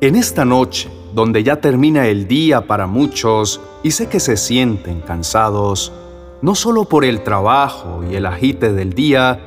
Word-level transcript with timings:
En 0.00 0.14
esta 0.14 0.44
noche, 0.44 0.88
donde 1.12 1.42
ya 1.42 1.60
termina 1.60 2.06
el 2.06 2.28
día 2.28 2.68
para 2.68 2.86
muchos 2.86 3.60
y 3.82 3.90
sé 3.90 4.06
que 4.06 4.20
se 4.20 4.36
sienten 4.36 5.00
cansados, 5.00 5.92
no 6.40 6.54
solo 6.54 6.84
por 6.84 7.04
el 7.04 7.24
trabajo 7.24 8.04
y 8.08 8.14
el 8.14 8.26
agite 8.26 8.72
del 8.72 8.92
día, 8.92 9.40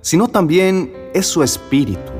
sino 0.00 0.28
también 0.28 0.92
es 1.12 1.26
su 1.26 1.42
espíritu, 1.42 2.12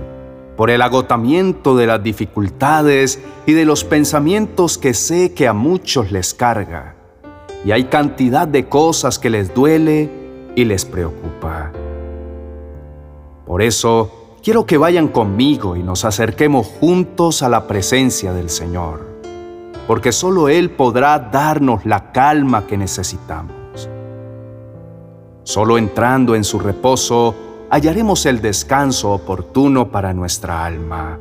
por 0.57 0.69
el 0.69 0.83
agotamiento 0.83 1.77
de 1.77 1.87
las 1.87 2.03
dificultades 2.03 3.21
y 3.47 3.53
de 3.53 3.65
los 3.65 3.85
pensamientos 3.85 4.77
que 4.77 4.93
sé 4.93 5.33
que 5.33 5.47
a 5.47 5.53
muchos 5.53 6.11
les 6.11 6.35
carga. 6.35 6.97
Y 7.65 7.71
hay 7.71 7.85
cantidad 7.85 8.49
de 8.49 8.69
cosas 8.69 9.17
que 9.17 9.31
les 9.31 9.55
duele 9.55 10.11
y 10.57 10.65
les 10.65 10.85
preocupa. 10.85 11.71
Por 13.47 13.63
eso, 13.63 14.20
quiero 14.43 14.65
que 14.65 14.79
vayan 14.79 15.09
conmigo 15.09 15.77
y 15.77 15.83
nos 15.83 16.05
acerquemos 16.05 16.67
juntos 16.67 17.43
a 17.43 17.49
la 17.49 17.67
presencia 17.67 18.33
del 18.33 18.49
Señor, 18.49 19.07
porque 19.87 20.13
solo 20.13 20.49
Él 20.49 20.71
podrá 20.71 21.19
darnos 21.19 21.85
la 21.85 22.13
calma 22.13 22.67
que 22.67 22.77
necesitamos. 22.77 23.89
Solo 25.43 25.79
entrando 25.79 26.35
en 26.35 26.45
su 26.45 26.59
reposo 26.59 27.35
hallaremos 27.71 28.27
el 28.27 28.41
descanso 28.41 29.11
oportuno 29.11 29.91
para 29.91 30.13
nuestra 30.13 30.65
alma, 30.65 31.19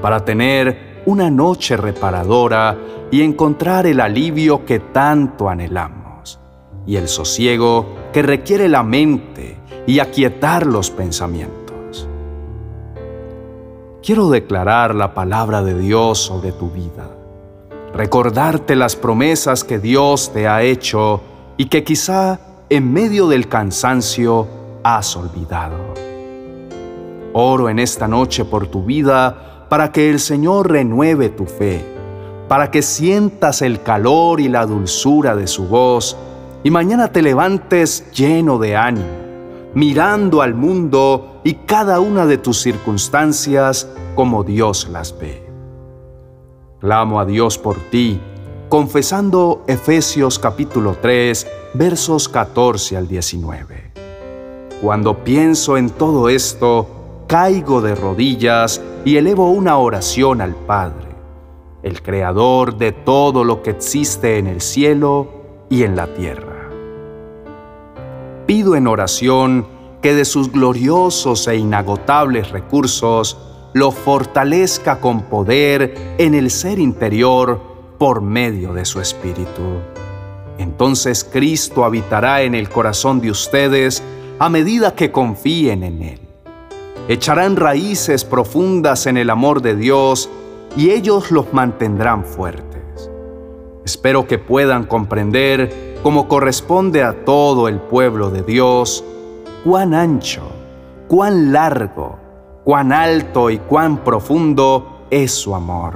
para 0.00 0.24
tener 0.24 1.02
una 1.06 1.30
noche 1.30 1.76
reparadora 1.76 2.78
y 3.10 3.22
encontrar 3.22 3.86
el 3.86 4.00
alivio 4.00 4.64
que 4.64 4.78
tanto 4.78 5.48
anhelamos, 5.48 6.38
y 6.86 6.96
el 6.96 7.08
sosiego 7.08 7.86
que 8.12 8.22
requiere 8.22 8.68
la 8.68 8.82
mente 8.82 9.58
y 9.86 9.98
aquietar 9.98 10.66
los 10.66 10.90
pensamientos 10.90 11.61
quiero 14.02 14.30
declarar 14.30 14.94
la 14.96 15.14
palabra 15.14 15.62
de 15.62 15.78
Dios 15.78 16.18
sobre 16.18 16.50
tu 16.50 16.70
vida, 16.70 17.08
recordarte 17.94 18.74
las 18.74 18.96
promesas 18.96 19.62
que 19.62 19.78
Dios 19.78 20.32
te 20.32 20.48
ha 20.48 20.62
hecho 20.62 21.20
y 21.56 21.66
que 21.66 21.84
quizá 21.84 22.40
en 22.68 22.92
medio 22.92 23.28
del 23.28 23.48
cansancio 23.48 24.48
has 24.82 25.16
olvidado. 25.16 25.94
Oro 27.32 27.68
en 27.68 27.78
esta 27.78 28.08
noche 28.08 28.44
por 28.44 28.66
tu 28.66 28.84
vida 28.84 29.66
para 29.68 29.92
que 29.92 30.10
el 30.10 30.18
Señor 30.18 30.70
renueve 30.70 31.28
tu 31.28 31.46
fe, 31.46 31.84
para 32.48 32.70
que 32.72 32.82
sientas 32.82 33.62
el 33.62 33.82
calor 33.82 34.40
y 34.40 34.48
la 34.48 34.66
dulzura 34.66 35.36
de 35.36 35.46
su 35.46 35.68
voz 35.68 36.16
y 36.64 36.70
mañana 36.70 37.12
te 37.12 37.22
levantes 37.22 38.10
lleno 38.12 38.58
de 38.58 38.76
ánimo 38.76 39.22
mirando 39.74 40.42
al 40.42 40.54
mundo 40.54 41.40
y 41.44 41.54
cada 41.54 42.00
una 42.00 42.26
de 42.26 42.38
tus 42.38 42.60
circunstancias 42.60 43.88
como 44.14 44.44
Dios 44.44 44.88
las 44.90 45.18
ve. 45.18 45.46
Clamo 46.80 47.20
a 47.20 47.24
Dios 47.24 47.58
por 47.58 47.76
ti, 47.90 48.20
confesando 48.68 49.62
Efesios 49.66 50.38
capítulo 50.38 50.96
3, 51.00 51.46
versos 51.74 52.28
14 52.28 52.96
al 52.96 53.08
19. 53.08 53.92
Cuando 54.80 55.22
pienso 55.24 55.76
en 55.76 55.90
todo 55.90 56.28
esto, 56.28 57.24
caigo 57.26 57.80
de 57.80 57.94
rodillas 57.94 58.80
y 59.04 59.16
elevo 59.16 59.50
una 59.50 59.78
oración 59.78 60.40
al 60.40 60.54
Padre, 60.54 61.08
el 61.82 62.02
Creador 62.02 62.76
de 62.76 62.92
todo 62.92 63.44
lo 63.44 63.62
que 63.62 63.70
existe 63.70 64.38
en 64.38 64.46
el 64.46 64.60
cielo 64.60 65.28
y 65.70 65.84
en 65.84 65.96
la 65.96 66.06
tierra 66.08 66.52
pido 68.46 68.76
en 68.76 68.86
oración 68.86 69.66
que 70.02 70.14
de 70.14 70.24
sus 70.24 70.52
gloriosos 70.52 71.48
e 71.48 71.56
inagotables 71.56 72.50
recursos 72.50 73.38
lo 73.74 73.90
fortalezca 73.90 75.00
con 75.00 75.22
poder 75.22 76.14
en 76.18 76.34
el 76.34 76.50
ser 76.50 76.78
interior 76.78 77.60
por 77.98 78.20
medio 78.20 78.72
de 78.72 78.84
su 78.84 79.00
Espíritu. 79.00 79.80
Entonces 80.58 81.24
Cristo 81.24 81.84
habitará 81.84 82.42
en 82.42 82.54
el 82.54 82.68
corazón 82.68 83.20
de 83.20 83.30
ustedes 83.30 84.02
a 84.38 84.48
medida 84.48 84.94
que 84.94 85.10
confíen 85.10 85.82
en 85.82 86.02
Él. 86.02 86.20
Echarán 87.08 87.56
raíces 87.56 88.24
profundas 88.24 89.06
en 89.06 89.16
el 89.16 89.30
amor 89.30 89.62
de 89.62 89.74
Dios 89.74 90.28
y 90.76 90.90
ellos 90.90 91.30
los 91.30 91.52
mantendrán 91.52 92.24
fuertes. 92.24 93.10
Espero 93.84 94.26
que 94.26 94.38
puedan 94.38 94.84
comprender 94.84 95.98
como 96.02 96.28
corresponde 96.28 97.02
a 97.02 97.24
todo 97.24 97.68
el 97.68 97.78
pueblo 97.78 98.30
de 98.30 98.42
Dios, 98.42 99.04
cuán 99.64 99.94
ancho, 99.94 100.42
cuán 101.08 101.52
largo, 101.52 102.18
cuán 102.64 102.92
alto 102.92 103.50
y 103.50 103.58
cuán 103.58 104.04
profundo 104.04 105.06
es 105.10 105.32
su 105.32 105.54
amor. 105.54 105.94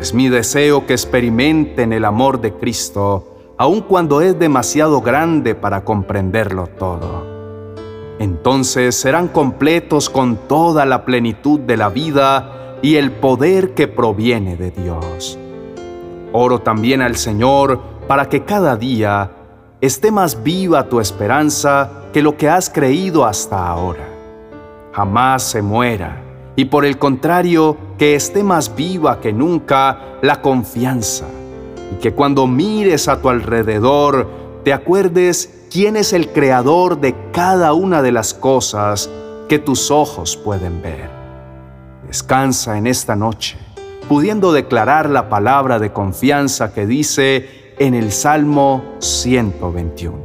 Es 0.00 0.14
mi 0.14 0.28
deseo 0.28 0.86
que 0.86 0.94
experimenten 0.94 1.92
el 1.92 2.04
amor 2.04 2.40
de 2.40 2.54
Cristo, 2.54 3.36
aun 3.58 3.82
cuando 3.82 4.20
es 4.20 4.38
demasiado 4.38 5.00
grande 5.00 5.54
para 5.54 5.84
comprenderlo 5.84 6.68
todo. 6.68 7.26
Entonces 8.18 8.94
serán 8.94 9.28
completos 9.28 10.08
con 10.08 10.36
toda 10.48 10.86
la 10.86 11.04
plenitud 11.04 11.60
de 11.60 11.76
la 11.76 11.88
vida 11.88 12.76
y 12.82 12.96
el 12.96 13.12
poder 13.12 13.74
que 13.74 13.88
proviene 13.88 14.56
de 14.56 14.70
Dios. 14.70 15.38
Oro 16.32 16.60
también 16.60 17.02
al 17.02 17.16
Señor 17.16 17.80
para 18.06 18.28
que 18.28 18.44
cada 18.44 18.76
día 18.76 19.32
esté 19.80 20.10
más 20.10 20.42
viva 20.42 20.88
tu 20.88 21.00
esperanza 21.00 21.90
que 22.12 22.22
lo 22.22 22.36
que 22.36 22.48
has 22.48 22.70
creído 22.70 23.24
hasta 23.24 23.66
ahora. 23.68 24.17
Jamás 24.98 25.44
se 25.44 25.62
muera 25.62 26.20
y 26.56 26.64
por 26.64 26.84
el 26.84 26.98
contrario 26.98 27.76
que 27.98 28.16
esté 28.16 28.42
más 28.42 28.74
viva 28.74 29.20
que 29.20 29.32
nunca 29.32 30.18
la 30.22 30.42
confianza 30.42 31.24
y 31.92 32.00
que 32.00 32.14
cuando 32.14 32.48
mires 32.48 33.06
a 33.06 33.22
tu 33.22 33.28
alrededor 33.28 34.28
te 34.64 34.72
acuerdes 34.72 35.66
quién 35.70 35.94
es 35.94 36.12
el 36.12 36.30
creador 36.30 37.00
de 37.00 37.14
cada 37.30 37.74
una 37.74 38.02
de 38.02 38.10
las 38.10 38.34
cosas 38.34 39.08
que 39.48 39.60
tus 39.60 39.92
ojos 39.92 40.36
pueden 40.36 40.82
ver. 40.82 41.08
Descansa 42.08 42.76
en 42.76 42.88
esta 42.88 43.14
noche, 43.14 43.56
pudiendo 44.08 44.52
declarar 44.52 45.08
la 45.10 45.28
palabra 45.28 45.78
de 45.78 45.92
confianza 45.92 46.72
que 46.72 46.88
dice, 46.88 47.74
en 47.78 47.94
el 47.94 48.10
Salmo 48.10 48.82
121. 48.98 50.18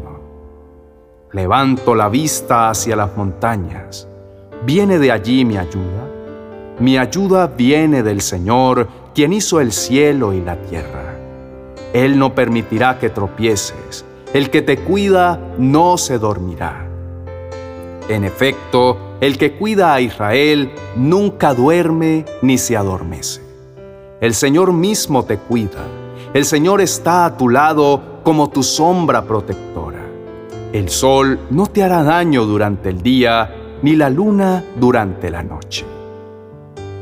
Levanto 1.32 1.94
la 1.94 2.10
vista 2.10 2.72
hacia 2.72 2.96
las 2.96 3.16
montañas. 3.16 4.08
¿Viene 4.66 5.00
de 5.00 5.12
allí 5.12 5.46
mi 5.46 5.58
ayuda? 5.58 6.08
Mi 6.80 6.98
ayuda 6.98 7.48
viene 7.48 8.04
del 8.04 8.22
Señor, 8.22 8.88
quien 9.14 9.34
hizo 9.34 9.60
el 9.60 9.72
cielo 9.72 10.34
y 10.34 10.42
la 10.42 10.56
tierra. 10.62 11.16
Él 11.94 12.18
no 12.18 12.34
permitirá 12.34 13.00
que 13.00 13.10
tropieces. 13.10 14.06
El 14.34 14.50
que 14.50 14.62
te 14.62 14.78
cuida 14.78 15.40
no 15.58 15.98
se 15.98 16.18
dormirá. 16.18 16.88
En 18.10 18.24
efecto, 18.24 18.98
el 19.22 19.38
que 19.38 19.54
cuida 19.54 19.94
a 19.94 20.02
Israel 20.02 20.72
nunca 20.96 21.54
duerme 21.54 22.26
ni 22.42 22.58
se 22.58 22.76
adormece. 22.76 23.42
El 24.22 24.34
Señor 24.34 24.74
mismo 24.74 25.24
te 25.26 25.38
cuida 25.38 25.84
el 26.34 26.46
Señor 26.46 26.82
está 26.82 27.26
a 27.26 27.38
tu 27.38 27.48
lado 27.48 28.02
como 28.24 28.50
tu 28.50 28.64
sombra 28.64 29.24
protectora. 29.24 30.00
El 30.72 30.90
sol 30.90 31.40
no 31.52 31.68
te 31.68 31.84
hará 31.84 32.02
daño 32.02 32.46
durante 32.46 32.90
el 32.90 33.04
día, 33.04 33.54
ni 33.84 33.96
la 33.96 34.10
luna 34.10 34.64
durante 34.76 35.30
la 35.30 35.44
noche. 35.44 35.86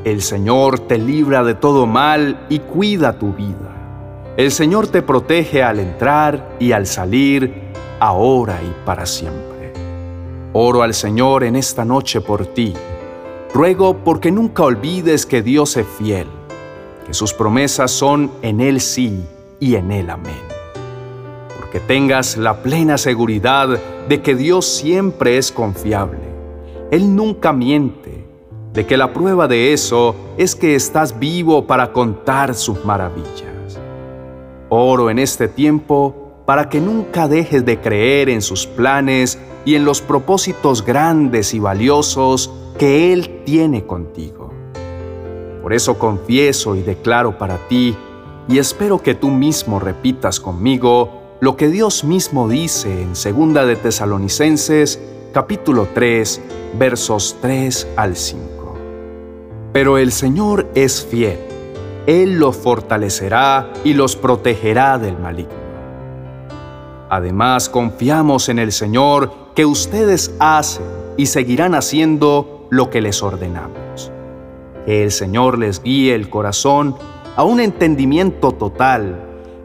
El 0.03 0.22
Señor 0.22 0.80
te 0.80 0.97
libra 0.97 1.44
de 1.44 1.53
todo 1.53 1.86
mal 1.86 2.46
y 2.50 2.59
cuida 2.59 3.18
tu 3.18 3.34
vida. 3.34 4.34
El 4.36 4.52
Señor 4.52 4.88
te 4.88 5.02
protege 5.02 5.64
al 5.64 5.80
entrar 5.80 6.58
y 6.59 6.74
al 6.74 6.88
salir, 6.88 7.72
ahora 8.00 8.59
y 8.62 8.86
para 8.86 9.06
siempre. 9.06 9.72
Oro 10.52 10.81
al 10.84 10.94
Señor 10.94 11.46
en 11.46 11.56
esta 11.56 11.86
noche 11.86 12.20
por 12.20 12.47
ti. 12.47 12.74
Ruego 13.53 13.97
porque 14.03 14.32
nunca 14.32 14.64
olvides 14.64 15.26
que 15.26 15.41
Dios 15.41 15.78
es 15.78 15.88
fiel 15.88 16.28
que 17.06 17.14
sus 17.14 17.34
promesas 17.34 17.91
son 17.91 18.32
en 18.41 18.61
Él 18.61 18.79
sí 18.79 19.23
y 19.59 19.76
en 19.76 19.91
Él 19.91 20.09
amén. 20.09 20.41
Porque 21.58 21.79
tengas 21.79 22.38
la 22.38 22.61
plena 22.64 22.97
seguridad 22.97 23.79
de 24.08 24.22
que 24.22 24.35
Dios 24.35 24.66
siempre 24.66 25.38
es 25.38 25.52
confiable. 25.52 26.31
Él 26.91 27.16
nunca 27.16 27.53
miente, 27.53 28.26
de 28.73 28.85
que 28.85 28.97
la 28.97 29.14
prueba 29.14 29.47
de 29.47 29.72
eso 29.72 30.14
es 30.38 30.55
que 30.55 30.76
estás 30.76 31.17
vivo 31.17 31.66
para 31.66 31.93
contar 31.93 32.53
sus 32.53 32.84
maravillas. 32.84 33.79
Oro 34.67 35.09
en 35.09 35.17
este 35.17 35.47
tiempo 35.47 36.43
para 36.46 36.67
que 36.67 36.82
nunca 36.82 37.29
dejes 37.29 37.64
de 37.66 37.79
creer 37.79 38.28
en 38.28 38.41
sus 38.41 38.67
planes 38.67 39.40
y 39.64 39.76
en 39.76 39.85
los 39.85 40.02
propósitos 40.02 40.84
grandes 40.84 41.53
y 41.53 41.59
valiosos 41.59 42.52
que 42.78 43.14
Él 43.14 43.41
tiene 43.46 43.85
contigo. 43.85 44.52
Por 45.61 45.72
eso 45.72 45.97
confieso 45.97 46.76
y 46.76 46.82
declaro 46.82 47.37
para 47.37 47.58
ti, 47.70 47.96
y 48.49 48.58
espero 48.58 49.02
que 49.02 49.16
tú 49.16 49.29
mismo 49.29 49.79
repitas 49.79 50.41
conmigo 50.41 51.22
lo 51.40 51.55
que 51.55 51.70
Dios 51.70 52.03
mismo 52.03 52.49
dice 52.49 53.02
en 53.02 53.14
2 53.14 53.66
de 53.66 53.76
Tesalonicenses 53.76 54.99
capítulo 55.32 55.88
3, 55.94 56.42
versos 56.78 57.38
3 57.42 57.88
al 57.96 58.16
5. 58.16 58.76
Pero 59.72 59.98
el 59.98 60.12
Señor 60.12 60.70
es 60.76 61.06
fiel, 61.06 61.40
Él 62.06 62.38
los 62.38 62.58
fortalecerá 62.58 63.72
y 63.86 63.94
los 63.94 64.16
protegerá 64.18 64.98
del 64.98 65.18
maligno. 65.18 65.62
Además, 67.10 67.70
confiamos 67.70 68.50
en 68.50 68.60
el 68.60 68.72
Señor 68.72 69.32
que 69.56 69.66
ustedes 69.66 70.34
hacen 70.40 70.86
y 71.18 71.26
seguirán 71.26 71.76
haciendo 71.76 72.68
lo 72.70 72.90
que 72.90 73.02
les 73.02 73.22
ordenamos. 73.24 74.12
Que 74.86 75.04
el 75.04 75.12
Señor 75.12 75.58
les 75.58 75.82
guíe 75.82 76.16
el 76.16 76.30
corazón 76.30 76.96
a 77.36 77.44
un 77.44 77.60
entendimiento 77.60 78.52
total 78.52 79.20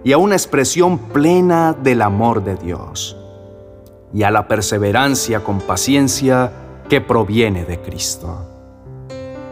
y 0.04 0.12
a 0.12 0.18
una 0.18 0.36
expresión 0.36 0.98
plena 0.98 1.72
del 1.72 2.02
amor 2.02 2.44
de 2.44 2.56
Dios 2.56 3.15
y 4.16 4.22
a 4.22 4.30
la 4.30 4.48
perseverancia 4.48 5.44
con 5.44 5.60
paciencia 5.60 6.50
que 6.88 7.02
proviene 7.02 7.66
de 7.66 7.82
Cristo. 7.82 8.48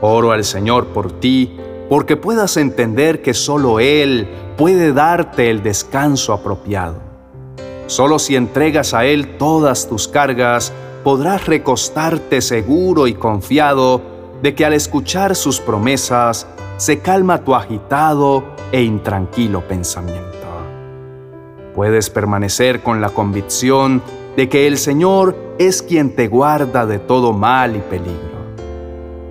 Oro 0.00 0.32
al 0.32 0.42
Señor 0.42 0.86
por 0.86 1.20
ti, 1.20 1.54
porque 1.90 2.16
puedas 2.16 2.56
entender 2.56 3.20
que 3.20 3.34
solo 3.34 3.78
Él 3.78 4.26
puede 4.56 4.94
darte 4.94 5.50
el 5.50 5.62
descanso 5.62 6.32
apropiado. 6.32 6.96
Solo 7.88 8.18
si 8.18 8.36
entregas 8.36 8.94
a 8.94 9.04
Él 9.04 9.36
todas 9.36 9.86
tus 9.86 10.08
cargas, 10.08 10.72
podrás 11.02 11.46
recostarte 11.46 12.40
seguro 12.40 13.06
y 13.06 13.12
confiado 13.12 14.00
de 14.40 14.54
que 14.54 14.64
al 14.64 14.72
escuchar 14.72 15.36
sus 15.36 15.60
promesas 15.60 16.46
se 16.78 17.00
calma 17.00 17.44
tu 17.44 17.54
agitado 17.54 18.44
e 18.72 18.80
intranquilo 18.80 19.60
pensamiento. 19.68 20.24
Puedes 21.74 22.08
permanecer 22.08 22.82
con 22.82 23.02
la 23.02 23.10
convicción 23.10 24.00
de 24.36 24.48
que 24.48 24.66
el 24.66 24.78
Señor 24.78 25.36
es 25.58 25.82
quien 25.82 26.14
te 26.14 26.28
guarda 26.28 26.86
de 26.86 26.98
todo 26.98 27.32
mal 27.32 27.76
y 27.76 27.80
peligro. 27.80 28.34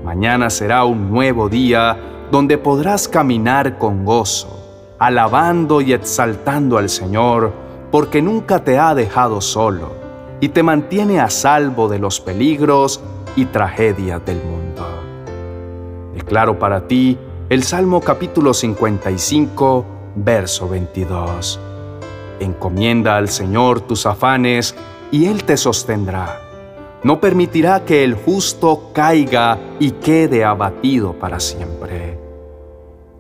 Mañana 0.04 0.50
será 0.50 0.86
un 0.86 1.12
nuevo 1.12 1.50
día 1.50 1.98
donde 2.32 2.58
podrás 2.58 3.08
caminar 3.08 3.78
con 3.78 4.06
gozo, 4.06 4.96
alabando 5.00 5.82
y 5.82 5.94
exaltando 5.94 6.78
al 6.78 6.90
Señor, 6.90 7.52
porque 7.92 8.22
nunca 8.22 8.64
te 8.64 8.80
ha 8.80 8.96
dejado 8.96 9.42
solo 9.42 9.92
y 10.40 10.50
te 10.50 10.64
mantiene 10.64 11.20
a 11.20 11.30
salvo 11.30 11.88
de 11.88 12.00
los 12.00 12.20
peligros 12.20 13.02
y 13.36 13.46
tragedias 13.46 14.26
del 14.26 14.38
mundo. 14.38 14.86
Declaro 16.14 16.58
para 16.58 16.88
ti 16.88 17.18
el 17.50 17.64
Salmo 17.64 18.02
capítulo 18.02 18.54
55, 18.54 19.86
verso 20.16 20.68
22. 20.70 21.60
Encomienda 22.40 23.18
al 23.18 23.30
Señor 23.30 23.82
tus 23.82 24.06
afanes 24.06 24.76
y 25.14 25.28
Él 25.28 25.44
te 25.44 25.58
sostendrá. 25.58 26.42
No 27.04 27.22
permitirá 27.22 27.86
que 27.86 28.04
el 28.04 28.16
justo 28.16 28.90
caiga 28.94 29.60
y 29.80 29.92
quede 29.92 30.44
abatido 30.44 31.14
para 31.14 31.40
siempre. 31.40 32.18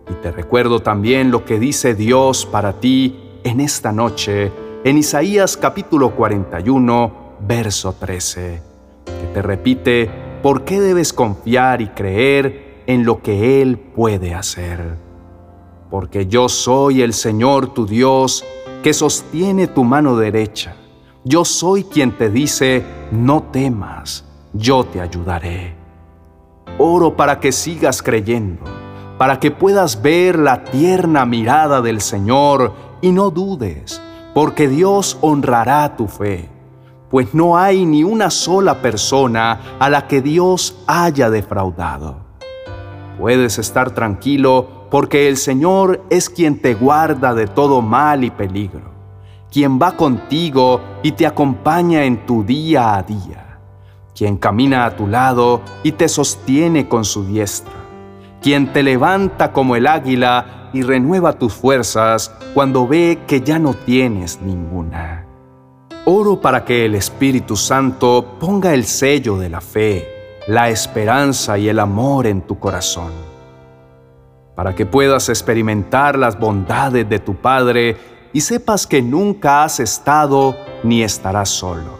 Y 0.09 0.13
te 0.15 0.31
recuerdo 0.31 0.79
también 0.79 1.29
lo 1.29 1.45
que 1.45 1.59
dice 1.59 1.93
Dios 1.93 2.47
para 2.47 2.79
ti 2.79 3.19
en 3.43 3.59
esta 3.59 3.91
noche, 3.91 4.51
en 4.83 4.97
Isaías 4.97 5.55
capítulo 5.55 6.15
41, 6.15 7.13
verso 7.41 7.93
13, 7.93 8.61
que 9.05 9.27
te 9.31 9.41
repite 9.43 10.09
por 10.41 10.63
qué 10.63 10.81
debes 10.81 11.13
confiar 11.13 11.79
y 11.79 11.89
creer 11.89 12.81
en 12.87 13.05
lo 13.05 13.21
que 13.21 13.61
Él 13.61 13.77
puede 13.77 14.33
hacer. 14.33 14.95
Porque 15.91 16.25
yo 16.25 16.49
soy 16.49 17.03
el 17.03 17.13
Señor 17.13 17.71
tu 17.75 17.85
Dios, 17.85 18.43
que 18.81 18.93
sostiene 18.93 19.67
tu 19.67 19.83
mano 19.83 20.17
derecha 20.17 20.77
yo 21.25 21.45
soy 21.45 21.85
quien 21.85 22.17
te 22.17 22.29
dice, 22.29 22.83
no 23.11 23.43
temas, 23.43 24.25
yo 24.51 24.83
te 24.83 24.99
ayudaré. 24.99 25.73
Oro 26.77 27.15
para 27.15 27.39
que 27.39 27.53
sigas 27.53 28.01
creyendo, 28.01 28.63
para 29.17 29.39
que 29.39 29.49
puedas 29.49 30.01
ver 30.01 30.37
la 30.37 30.65
tierna 30.65 31.25
mirada 31.25 31.81
del 31.81 32.01
Señor 32.01 32.73
y 33.01 33.11
no 33.11 33.29
dudes, 33.29 34.01
porque 34.33 34.67
Dios 34.67 35.17
honrará 35.21 35.95
tu 35.95 36.07
fe, 36.09 36.49
pues 37.09 37.33
no 37.33 37.57
hay 37.57 37.85
ni 37.85 38.03
una 38.03 38.29
sola 38.29 38.81
persona 38.81 39.77
a 39.79 39.89
la 39.89 40.07
que 40.07 40.21
Dios 40.21 40.77
haya 40.87 41.29
defraudado. 41.29 42.17
Puedes 43.17 43.59
estar 43.59 43.91
tranquilo 43.91 44.87
porque 44.91 45.29
el 45.29 45.37
Señor 45.37 46.03
es 46.09 46.29
quien 46.29 46.61
te 46.61 46.73
guarda 46.73 47.33
de 47.33 47.47
todo 47.47 47.81
mal 47.81 48.25
y 48.25 48.31
peligro 48.31 48.92
quien 49.53 49.77
va 49.79 49.95
contigo 49.95 50.81
y 51.03 51.11
te 51.11 51.27
acompaña 51.27 52.05
en 52.05 52.25
tu 52.25 52.43
día 52.43 52.95
a 52.95 53.03
día, 53.03 53.59
quien 54.15 54.37
camina 54.37 54.83
a 54.83 54.95
tu 54.95 55.05
lado 55.05 55.61
y 55.83 55.91
te 55.91 56.09
sostiene 56.09 56.89
con 56.89 57.05
su 57.05 57.23
diestra, 57.23 57.75
quien 58.41 58.73
te 58.73 58.81
levanta 58.81 59.51
como 59.51 59.75
el 59.75 59.85
águila 59.85 60.71
y 60.73 60.81
renueva 60.81 61.33
tus 61.33 61.53
fuerzas 61.53 62.33
cuando 62.55 62.87
ve 62.87 63.19
que 63.27 63.41
ya 63.41 63.59
no 63.59 63.75
tienes 63.75 64.41
ninguna. 64.41 65.27
Oro 66.05 66.41
para 66.41 66.65
que 66.65 66.85
el 66.85 66.95
Espíritu 66.95 67.55
Santo 67.55 68.37
ponga 68.39 68.73
el 68.73 68.85
sello 68.85 69.37
de 69.37 69.49
la 69.49 69.61
fe, 69.61 70.39
la 70.47 70.69
esperanza 70.69 71.59
y 71.59 71.69
el 71.69 71.77
amor 71.77 72.25
en 72.25 72.41
tu 72.41 72.57
corazón, 72.57 73.11
para 74.55 74.73
que 74.73 74.87
puedas 74.87 75.29
experimentar 75.29 76.17
las 76.17 76.39
bondades 76.39 77.07
de 77.07 77.19
tu 77.19 77.35
Padre 77.35 78.12
y 78.33 78.41
sepas 78.41 78.87
que 78.87 79.01
nunca 79.01 79.63
has 79.63 79.79
estado 79.79 80.57
ni 80.83 81.03
estarás 81.03 81.49
solo, 81.49 81.99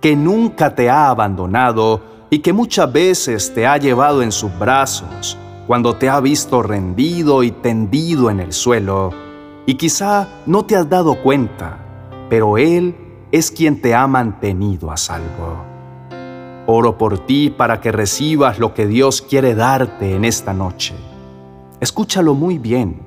que 0.00 0.16
nunca 0.16 0.74
te 0.74 0.90
ha 0.90 1.08
abandonado 1.08 2.02
y 2.30 2.40
que 2.40 2.52
muchas 2.52 2.92
veces 2.92 3.54
te 3.54 3.66
ha 3.66 3.76
llevado 3.78 4.22
en 4.22 4.32
sus 4.32 4.56
brazos 4.58 5.38
cuando 5.66 5.96
te 5.96 6.08
ha 6.08 6.18
visto 6.20 6.62
rendido 6.62 7.42
y 7.42 7.50
tendido 7.50 8.30
en 8.30 8.40
el 8.40 8.52
suelo, 8.52 9.12
y 9.66 9.74
quizá 9.74 10.26
no 10.46 10.64
te 10.64 10.76
has 10.76 10.88
dado 10.88 11.22
cuenta, 11.22 11.76
pero 12.30 12.56
Él 12.56 12.96
es 13.30 13.50
quien 13.50 13.80
te 13.80 13.94
ha 13.94 14.06
mantenido 14.06 14.90
a 14.90 14.96
salvo. 14.96 15.62
Oro 16.66 16.96
por 16.96 17.18
ti 17.18 17.50
para 17.50 17.80
que 17.82 17.92
recibas 17.92 18.58
lo 18.58 18.72
que 18.72 18.86
Dios 18.86 19.20
quiere 19.20 19.54
darte 19.54 20.14
en 20.14 20.24
esta 20.24 20.54
noche. 20.54 20.94
Escúchalo 21.80 22.32
muy 22.32 22.56
bien, 22.56 23.02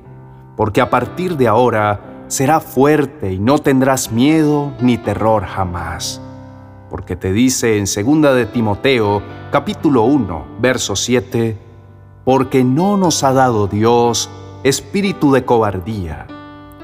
porque 0.55 0.81
a 0.81 0.89
partir 0.91 1.37
de 1.37 1.47
ahora 1.47 2.10
será 2.31 2.61
fuerte 2.61 3.33
y 3.33 3.39
no 3.39 3.59
tendrás 3.59 4.13
miedo 4.13 4.71
ni 4.79 4.97
terror 4.97 5.43
jamás. 5.43 6.21
Porque 6.89 7.17
te 7.17 7.33
dice 7.33 7.77
en 7.77 7.83
2 7.83 8.35
de 8.35 8.45
Timoteo, 8.45 9.21
capítulo 9.51 10.03
1, 10.03 10.45
verso 10.61 10.95
7, 10.95 11.57
porque 12.23 12.63
no 12.63 12.95
nos 12.95 13.25
ha 13.25 13.33
dado 13.33 13.67
Dios 13.67 14.29
espíritu 14.63 15.33
de 15.33 15.43
cobardía, 15.43 16.25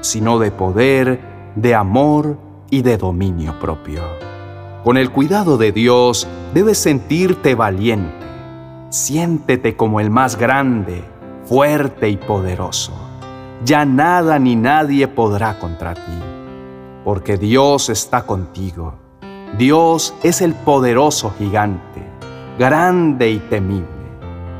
sino 0.02 0.38
de 0.38 0.50
poder, 0.50 1.18
de 1.56 1.74
amor 1.74 2.36
y 2.68 2.82
de 2.82 2.98
dominio 2.98 3.58
propio. 3.58 4.02
Con 4.84 4.98
el 4.98 5.10
cuidado 5.10 5.56
de 5.56 5.72
Dios 5.72 6.28
debes 6.52 6.76
sentirte 6.76 7.54
valiente. 7.54 8.26
Siéntete 8.90 9.76
como 9.76 10.00
el 10.00 10.10
más 10.10 10.36
grande, 10.36 11.04
fuerte 11.46 12.10
y 12.10 12.18
poderoso 12.18 13.07
ya 13.64 13.84
nada 13.84 14.38
ni 14.38 14.56
nadie 14.56 15.08
podrá 15.08 15.58
contra 15.58 15.94
ti, 15.94 16.18
porque 17.04 17.36
Dios 17.36 17.88
está 17.88 18.26
contigo. 18.26 18.94
Dios 19.56 20.14
es 20.22 20.42
el 20.42 20.54
poderoso 20.54 21.32
gigante, 21.38 22.02
grande 22.58 23.30
y 23.30 23.38
temible, 23.38 23.86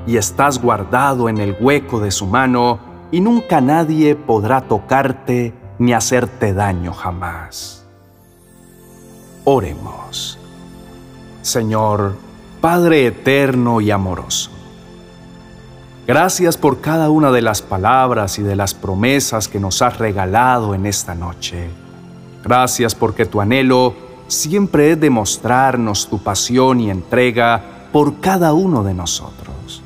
y 0.07 0.17
estás 0.17 0.61
guardado 0.61 1.29
en 1.29 1.39
el 1.39 1.57
hueco 1.61 2.01
de 2.01 2.11
su 2.11 2.27
mano, 2.27 2.81
y 3.11 3.21
nunca 3.21 3.61
nadie 3.61 4.17
podrá 4.17 4.63
tocarte 4.63 5.55
ni 5.79 5.93
hacerte 5.93 6.53
daño 6.53 6.93
jamás. 6.93 7.87
Oremos. 9.45 10.39
Señor, 11.43 12.17
Padre 12.61 13.07
eterno 13.07 13.81
y 13.81 13.93
amoroso, 13.93 14.51
Gracias 16.09 16.57
por 16.57 16.81
cada 16.81 17.11
una 17.11 17.31
de 17.31 17.43
las 17.43 17.61
palabras 17.61 18.39
y 18.39 18.43
de 18.43 18.57
las 18.57 18.73
promesas 18.73 19.47
que 19.47 19.61
nos 19.61 19.83
has 19.83 19.99
regalado 19.99 20.75
en 20.75 20.87
esta 20.87 21.15
noche. 21.15 21.69
Gracias 22.43 22.95
porque 22.95 23.27
tu 23.27 23.43
anhelo 23.43 23.95
siempre 24.27 24.93
es 24.93 25.01
demostrarnos 25.01 26.09
tu 26.09 26.19
pasión 26.23 26.81
y 26.81 26.89
entrega 26.89 27.63
por 27.93 28.21
cada 28.21 28.55
uno 28.55 28.83
de 28.85 28.95
nosotros. 28.95 29.83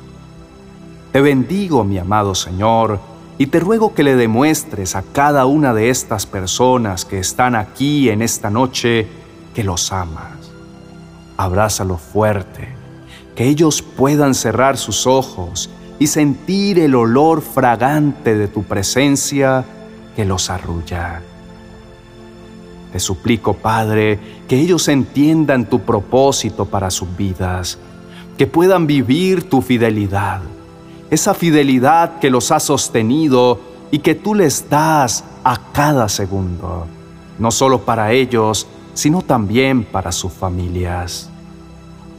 Te 1.11 1.19
bendigo, 1.19 1.83
mi 1.83 1.97
amado 1.97 2.35
Señor, 2.35 3.01
y 3.37 3.47
te 3.47 3.59
ruego 3.59 3.93
que 3.93 4.03
le 4.03 4.15
demuestres 4.15 4.95
a 4.95 5.01
cada 5.01 5.45
una 5.45 5.73
de 5.73 5.89
estas 5.89 6.25
personas 6.25 7.03
que 7.03 7.19
están 7.19 7.53
aquí 7.53 8.07
en 8.07 8.21
esta 8.21 8.49
noche 8.49 9.09
que 9.53 9.65
los 9.65 9.91
amas. 9.91 10.53
Abrázalo 11.35 11.97
fuerte, 11.97 12.69
que 13.35 13.43
ellos 13.43 13.81
puedan 13.81 14.33
cerrar 14.33 14.77
sus 14.77 15.05
ojos 15.05 15.69
y 16.03 16.07
sentir 16.07 16.79
el 16.79 16.95
olor 16.95 17.41
fragante 17.41 18.35
de 18.35 18.49
tu 18.49 18.63
presencia 18.63 19.63
que 20.17 20.25
los 20.25 20.49
arrulla. 20.49 21.21
Te 22.91 22.99
suplico, 22.99 23.53
Padre, 23.53 24.19
que 24.45 24.59
ellos 24.59 24.89
entiendan 24.89 25.69
tu 25.69 25.79
propósito 25.79 26.65
para 26.65 26.91
sus 26.91 27.15
vidas, 27.15 27.77
que 28.37 28.47
puedan 28.47 28.85
vivir 28.85 29.47
tu 29.47 29.61
fidelidad, 29.61 30.41
esa 31.09 31.33
fidelidad 31.33 32.19
que 32.19 32.29
los 32.29 32.51
ha 32.51 32.59
sostenido 32.59 33.61
y 33.89 33.99
que 33.99 34.13
tú 34.13 34.35
les 34.35 34.69
das 34.69 35.23
a 35.45 35.57
cada 35.71 36.09
segundo, 36.09 36.85
no 37.39 37.49
solo 37.49 37.85
para 37.85 38.11
ellos, 38.11 38.67
sino 38.93 39.21
también 39.21 39.85
para 39.85 40.11
sus 40.11 40.33
familias. 40.33 41.29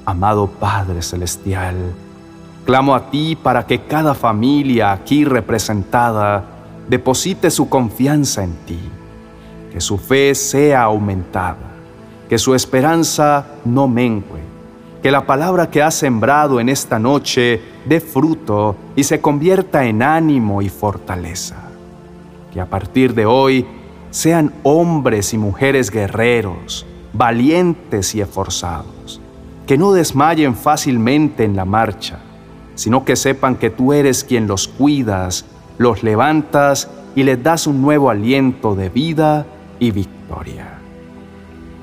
Amado 0.06 0.46
Padre 0.46 1.02
Celestial, 1.02 1.76
clamo 2.64 2.94
a 2.94 3.10
ti 3.10 3.36
para 3.36 3.66
que 3.66 3.82
cada 3.82 4.14
familia 4.14 4.92
aquí 4.92 5.24
representada 5.24 6.44
deposite 6.88 7.50
su 7.50 7.68
confianza 7.68 8.44
en 8.44 8.52
ti, 8.66 8.80
que 9.72 9.80
su 9.80 9.98
fe 9.98 10.34
sea 10.34 10.82
aumentada, 10.82 11.72
que 12.28 12.38
su 12.38 12.54
esperanza 12.54 13.46
no 13.64 13.88
mengue, 13.88 14.42
que 15.02 15.10
la 15.10 15.26
palabra 15.26 15.70
que 15.70 15.82
has 15.82 15.94
sembrado 15.94 16.60
en 16.60 16.68
esta 16.68 16.98
noche 16.98 17.60
dé 17.84 18.00
fruto 18.00 18.76
y 18.96 19.04
se 19.04 19.20
convierta 19.20 19.84
en 19.84 20.02
ánimo 20.02 20.62
y 20.62 20.70
fortaleza. 20.70 21.56
Que 22.52 22.60
a 22.60 22.66
partir 22.66 23.14
de 23.14 23.26
hoy 23.26 23.66
sean 24.10 24.54
hombres 24.62 25.34
y 25.34 25.38
mujeres 25.38 25.90
guerreros, 25.90 26.86
valientes 27.12 28.14
y 28.14 28.20
esforzados, 28.20 29.20
que 29.66 29.76
no 29.76 29.92
desmayen 29.92 30.54
fácilmente 30.54 31.44
en 31.44 31.56
la 31.56 31.64
marcha, 31.64 32.20
sino 32.74 33.04
que 33.04 33.16
sepan 33.16 33.56
que 33.56 33.70
tú 33.70 33.92
eres 33.92 34.24
quien 34.24 34.46
los 34.46 34.68
cuidas, 34.68 35.44
los 35.78 36.02
levantas 36.02 36.90
y 37.14 37.22
les 37.22 37.42
das 37.42 37.66
un 37.66 37.82
nuevo 37.82 38.10
aliento 38.10 38.74
de 38.74 38.88
vida 38.88 39.46
y 39.78 39.90
victoria. 39.90 40.78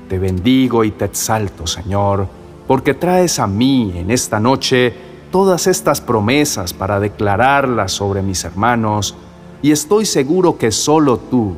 Te 0.08 0.18
bendigo 0.18 0.84
y 0.84 0.90
te 0.90 1.06
exalto, 1.06 1.66
Señor, 1.66 2.26
porque 2.66 2.94
traes 2.94 3.38
a 3.38 3.46
mí 3.46 3.92
en 3.96 4.10
esta 4.10 4.38
noche 4.38 4.94
todas 5.30 5.66
estas 5.66 6.00
promesas 6.00 6.74
para 6.74 7.00
declararlas 7.00 7.92
sobre 7.92 8.22
mis 8.22 8.44
hermanos, 8.44 9.16
y 9.62 9.70
estoy 9.70 10.04
seguro 10.04 10.58
que 10.58 10.70
solo 10.70 11.16
tú, 11.18 11.54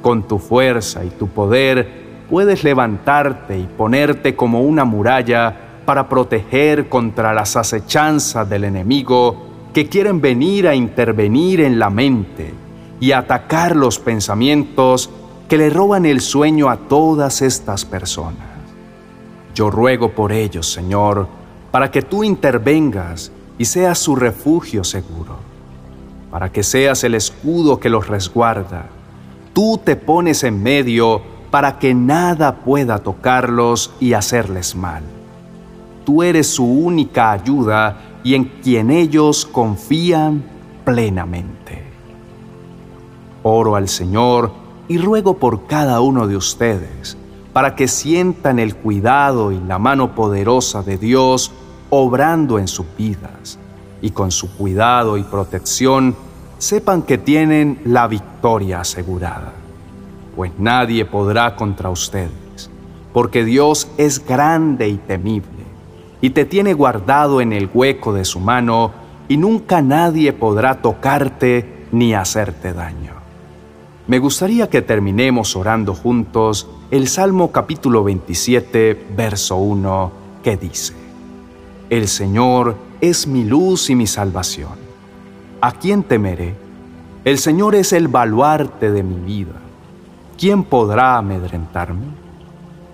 con 0.00 0.26
tu 0.26 0.38
fuerza 0.38 1.04
y 1.04 1.10
tu 1.10 1.28
poder, 1.28 2.02
puedes 2.28 2.64
levantarte 2.64 3.58
y 3.58 3.64
ponerte 3.64 4.34
como 4.34 4.62
una 4.62 4.84
muralla 4.84 5.54
para 5.84 6.08
proteger 6.08 6.88
contra 6.88 7.32
las 7.34 7.56
acechanzas 7.56 8.48
del 8.48 8.64
enemigo 8.64 9.52
que 9.72 9.88
quieren 9.88 10.20
venir 10.20 10.68
a 10.68 10.74
intervenir 10.74 11.60
en 11.60 11.78
la 11.78 11.90
mente 11.90 12.52
y 13.00 13.12
atacar 13.12 13.74
los 13.74 13.98
pensamientos 13.98 15.10
que 15.48 15.58
le 15.58 15.70
roban 15.70 16.06
el 16.06 16.20
sueño 16.20 16.68
a 16.68 16.76
todas 16.76 17.42
estas 17.42 17.84
personas. 17.84 18.48
Yo 19.54 19.70
ruego 19.70 20.12
por 20.12 20.32
ellos, 20.32 20.70
Señor, 20.70 21.26
para 21.70 21.90
que 21.90 22.02
tú 22.02 22.24
intervengas 22.24 23.32
y 23.58 23.64
seas 23.64 23.98
su 23.98 24.16
refugio 24.16 24.84
seguro, 24.84 25.36
para 26.30 26.50
que 26.50 26.62
seas 26.62 27.04
el 27.04 27.14
escudo 27.14 27.80
que 27.80 27.90
los 27.90 28.08
resguarda. 28.08 28.86
Tú 29.52 29.80
te 29.82 29.96
pones 29.96 30.44
en 30.44 30.62
medio 30.62 31.22
para 31.50 31.78
que 31.78 31.92
nada 31.94 32.56
pueda 32.56 32.98
tocarlos 33.00 33.92
y 34.00 34.14
hacerles 34.14 34.74
mal. 34.74 35.02
Tú 36.04 36.22
eres 36.22 36.48
su 36.48 36.64
única 36.64 37.32
ayuda 37.32 38.18
y 38.24 38.34
en 38.34 38.44
quien 38.44 38.90
ellos 38.90 39.46
confían 39.46 40.42
plenamente. 40.84 41.82
Oro 43.42 43.76
al 43.76 43.88
Señor 43.88 44.52
y 44.88 44.98
ruego 44.98 45.38
por 45.38 45.66
cada 45.66 46.00
uno 46.00 46.26
de 46.26 46.36
ustedes 46.36 47.16
para 47.52 47.74
que 47.74 47.88
sientan 47.88 48.58
el 48.58 48.74
cuidado 48.74 49.52
y 49.52 49.60
la 49.60 49.78
mano 49.78 50.14
poderosa 50.14 50.82
de 50.82 50.96
Dios 50.96 51.52
obrando 51.90 52.58
en 52.58 52.68
sus 52.68 52.86
vidas, 52.96 53.58
y 54.00 54.10
con 54.10 54.30
su 54.30 54.56
cuidado 54.56 55.18
y 55.18 55.22
protección 55.22 56.16
sepan 56.56 57.02
que 57.02 57.18
tienen 57.18 57.80
la 57.84 58.08
victoria 58.08 58.80
asegurada, 58.80 59.52
pues 60.34 60.52
nadie 60.58 61.04
podrá 61.04 61.54
contra 61.54 61.90
ustedes, 61.90 62.70
porque 63.12 63.44
Dios 63.44 63.88
es 63.98 64.24
grande 64.26 64.88
y 64.88 64.96
temible, 64.96 65.51
y 66.22 66.30
te 66.30 66.46
tiene 66.46 66.72
guardado 66.72 67.42
en 67.42 67.52
el 67.52 67.68
hueco 67.74 68.14
de 68.14 68.24
su 68.24 68.40
mano, 68.40 68.92
y 69.28 69.36
nunca 69.36 69.82
nadie 69.82 70.32
podrá 70.32 70.80
tocarte 70.80 71.86
ni 71.90 72.14
hacerte 72.14 72.72
daño. 72.72 73.12
Me 74.06 74.18
gustaría 74.18 74.70
que 74.70 74.82
terminemos 74.82 75.56
orando 75.56 75.94
juntos 75.94 76.68
el 76.90 77.08
Salmo 77.08 77.50
capítulo 77.50 78.04
27, 78.04 79.06
verso 79.16 79.56
1, 79.56 80.12
que 80.42 80.56
dice, 80.56 80.94
El 81.90 82.06
Señor 82.08 82.76
es 83.00 83.26
mi 83.26 83.44
luz 83.44 83.90
y 83.90 83.96
mi 83.96 84.06
salvación. 84.06 84.78
¿A 85.60 85.72
quién 85.72 86.04
temeré? 86.04 86.54
El 87.24 87.38
Señor 87.38 87.74
es 87.74 87.92
el 87.92 88.08
baluarte 88.08 88.92
de 88.92 89.02
mi 89.02 89.16
vida. 89.16 89.54
¿Quién 90.38 90.62
podrá 90.62 91.16
amedrentarme? 91.16 92.21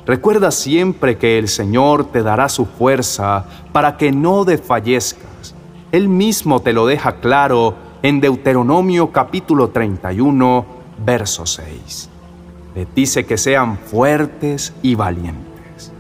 Recuerda 0.09 0.51
siempre 0.51 1.19
que 1.19 1.39
el 1.39 1.49
Señor 1.49 2.07
te 2.07 2.23
dará 2.23 2.49
su 2.49 2.65
fuerza 2.65 3.45
para 3.73 3.99
que 3.99 4.11
no 4.11 4.47
desfallezcas. 4.47 5.55
Él 5.93 6.09
mismo 6.09 6.63
te 6.63 6.73
lo 6.73 6.87
deja 6.87 7.17
claro 7.17 7.75
en 8.03 8.19
Deuteronomio 8.19 9.13
capítulo 9.13 9.69
31, 9.69 10.65
verso 11.05 11.45
6. 11.45 12.09
Les 12.75 12.95
dice 12.95 13.27
que 13.27 13.37
sean 13.37 13.77
fuertes 13.77 14.73
y 14.81 14.95
valientes. 14.95 15.93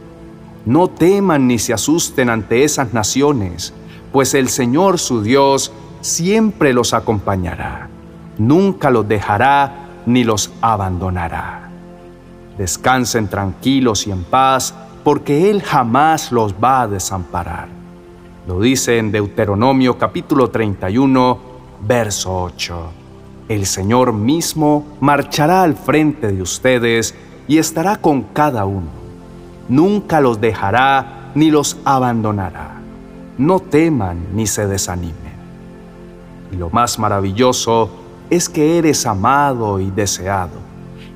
No 0.64 0.88
teman 0.88 1.46
ni 1.46 1.58
se 1.58 1.74
asusten 1.74 2.30
ante 2.30 2.64
esas 2.64 2.94
naciones, 2.94 3.74
pues 4.10 4.32
el 4.32 4.48
Señor 4.48 4.98
su 4.98 5.22
Dios 5.22 5.70
siempre 6.00 6.72
los 6.72 6.94
acompañará. 6.94 7.90
Nunca 8.38 8.90
los 8.90 9.06
dejará 9.06 9.90
ni 10.06 10.24
los 10.24 10.50
abandonará. 10.62 11.67
Descansen 12.58 13.28
tranquilos 13.28 14.06
y 14.06 14.10
en 14.10 14.24
paz, 14.24 14.74
porque 15.04 15.50
Él 15.50 15.62
jamás 15.62 16.32
los 16.32 16.52
va 16.52 16.82
a 16.82 16.88
desamparar. 16.88 17.68
Lo 18.46 18.60
dice 18.60 18.98
en 18.98 19.12
Deuteronomio 19.12 19.96
capítulo 19.96 20.50
31, 20.50 21.38
verso 21.86 22.42
8 22.42 22.98
el 23.48 23.64
Señor 23.64 24.12
mismo 24.12 24.86
marchará 25.00 25.62
al 25.62 25.74
frente 25.74 26.30
de 26.30 26.42
ustedes 26.42 27.14
y 27.48 27.56
estará 27.58 27.96
con 27.96 28.22
cada 28.22 28.66
uno. 28.66 28.88
Nunca 29.68 30.20
los 30.20 30.40
dejará 30.40 31.30
ni 31.34 31.50
los 31.50 31.78
abandonará. 31.84 32.74
No 33.38 33.60
teman 33.60 34.26
ni 34.34 34.46
se 34.46 34.66
desanimen. 34.66 35.38
Y 36.52 36.56
lo 36.56 36.68
más 36.70 36.98
maravilloso 36.98 37.90
es 38.28 38.48
que 38.48 38.78
eres 38.78 39.06
amado 39.06 39.80
y 39.80 39.90
deseado. 39.90 40.67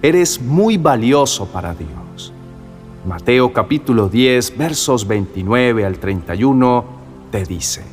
Eres 0.05 0.43
muy 0.43 0.79
valioso 0.79 1.47
para 1.47 1.75
Dios. 1.75 2.33
Mateo 3.07 3.53
capítulo 3.53 4.09
10 4.09 4.59
versos 4.59 5.07
29 5.07 5.87
al 5.87 5.99
31 6.01 6.85
te 7.31 7.45
dice, 7.45 7.85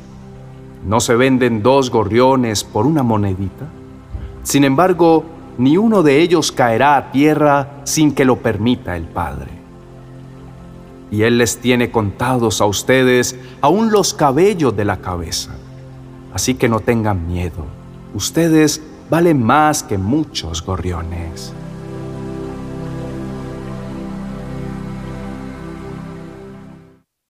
¿no 0.84 0.98
se 0.98 1.14
venden 1.14 1.62
dos 1.62 1.88
gorriones 1.88 2.64
por 2.64 2.84
una 2.84 3.04
monedita? 3.04 3.66
Sin 4.42 4.64
embargo, 4.64 5.22
ni 5.56 5.76
uno 5.76 6.02
de 6.02 6.20
ellos 6.20 6.50
caerá 6.50 6.96
a 6.96 7.12
tierra 7.12 7.82
sin 7.84 8.12
que 8.12 8.24
lo 8.24 8.38
permita 8.38 8.96
el 8.96 9.04
Padre. 9.04 9.52
Y 11.12 11.22
Él 11.22 11.38
les 11.38 11.58
tiene 11.58 11.92
contados 11.92 12.60
a 12.60 12.66
ustedes 12.66 13.38
aún 13.60 13.92
los 13.92 14.14
cabellos 14.14 14.76
de 14.76 14.84
la 14.84 14.96
cabeza. 14.96 15.52
Así 16.34 16.54
que 16.54 16.68
no 16.68 16.80
tengan 16.80 17.28
miedo, 17.28 17.66
ustedes 18.14 18.82
valen 19.08 19.40
más 19.40 19.84
que 19.84 19.96
muchos 19.96 20.60
gorriones. 20.60 21.52